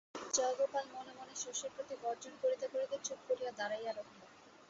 জয়গোপাল 0.33 0.85
মনে 0.95 1.13
মনে 1.19 1.33
শশীর 1.35 1.71
প্রতি 1.75 1.95
গর্জন 2.03 2.33
করিতে 2.41 2.65
করিতে 2.67 2.95
চুপ 3.05 3.19
করিয়া 3.27 3.51
দাঁড়াইয়া 3.59 3.91
রহিল। 3.91 4.21